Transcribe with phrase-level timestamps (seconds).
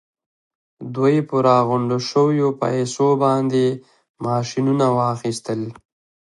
[0.95, 3.65] دوی په راغونډو شويو پیسو باندې
[4.25, 5.61] ماشينونه واخيستل.